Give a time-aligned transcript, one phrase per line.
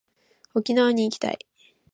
[0.55, 1.37] 沖縄に行きたい